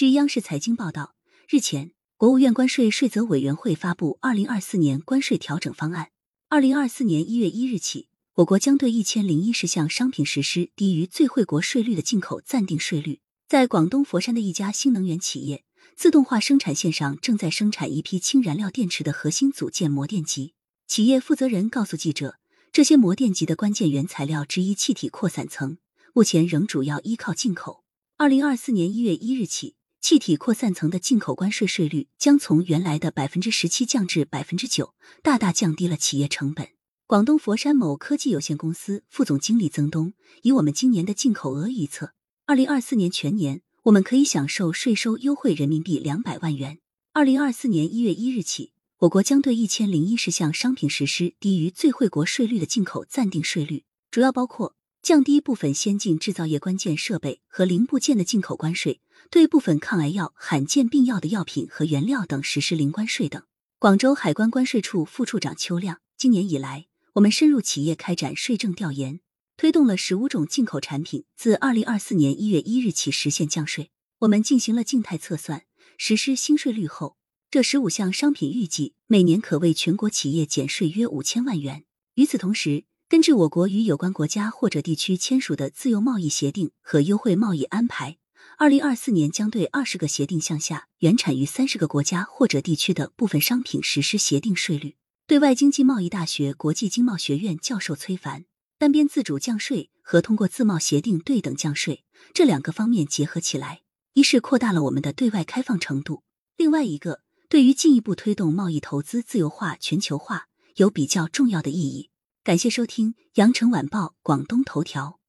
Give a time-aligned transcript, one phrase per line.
[0.00, 1.14] 据央视财经报道，
[1.46, 6.08] 日前，国务院关税税则委员会发布二零二四年关税调整方案。
[6.48, 13.20] 二零二四年一月一日起，我国将对一千零一十项商品实施低于最惠国税率的进口暂定税率。
[13.46, 15.64] 在广东佛山的一家新能源企业，
[15.94, 20.54] 自动化生产线上正在生产一批氢燃料电池的核心组件膜电极。
[20.86, 22.38] 企业负责人告诉记者，
[22.72, 25.76] 这些膜电极的关键原材料之一气体扩散层，
[26.14, 27.84] 目前仍主要依靠进口。
[28.16, 29.74] 二零二四年一月一日起。
[30.00, 36.68] 气体扩散层的进口关税税率将从原来的百分之十七降至百分之九，大大降低了企业成本。
[37.06, 42.12] 广东佛山某科技有限公司副总经理曾东以我们今年的进口额预测，
[42.46, 46.78] 二零二四年全年我们可以享受税收优惠人民币两百万元。
[47.12, 59.00] 二零二四年一月一日起，我国将对一千零一十项商品实施低于最惠国税率的进口暂定税率，主要包括降低部分先进制造业关键设备和零部件的进口关税。
[59.30, 63.42] 对部分抗癌药、罕见病药的药品和原料等实施零关税等。
[63.78, 69.20] 广州海关关税处副处长邱亮，今年以来，我们深入企业开展税政调研，
[69.56, 73.90] 推动了十五种进口产品自二零二四年一月一日起实现降税。
[74.20, 75.64] 我们进行了静态测算，
[75.96, 77.16] 实施新税率后，
[77.50, 81.84] 这十五项商品预计每年可为全国企业减税约五千万元。
[82.14, 88.18] 与此同时，根据我国与有关国家或者地区签署的自由贸易协定和优惠贸易安排。
[88.56, 94.94] 二零二四年将对二十个协定项下原产于三十个国家或者地区的部分商品实施协定税率。
[95.26, 98.44] 对外经济贸易大学国际经贸学院教授崔凡，
[98.78, 103.80] 单边自主降税和通过自贸协定对等降税这两个方面结合起来，
[104.12, 106.22] 一是扩大了我们的对外开放程度，
[106.56, 112.10] 另外一个对于进一步推动贸易投资自由化、全球化有比较重要的意义。
[112.42, 115.19] 感谢收听羊城晚报广东头条。